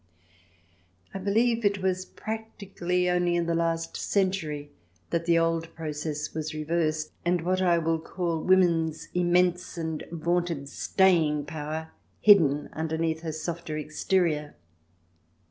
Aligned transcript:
I 1.13 1.19
believe 1.19 1.61
that 1.61 1.77
it 1.77 1.83
was 1.83 2.07
practically 2.07 3.07
only 3.07 3.35
in 3.35 3.45
the 3.45 3.53
last 3.53 3.95
century 3.95 4.71
that 5.11 5.27
the 5.27 5.37
old 5.37 5.75
process 5.75 6.33
was 6.33 6.55
reversed 6.55 7.11
and 7.23 7.41
what 7.41 7.61
I 7.61 7.77
will 7.77 7.99
call 7.99 8.39
woman's 8.41 9.09
immense 9.13 9.77
and 9.77 10.03
vaunted" 10.11 10.67
staying 10.69 11.45
power" 11.45 11.91
hidden 12.19 12.69
underneath 12.73 13.19
her 13.21 13.31
softer 13.31 13.77
exterior. 13.77 14.55